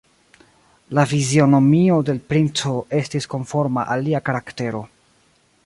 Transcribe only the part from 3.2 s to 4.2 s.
konforma al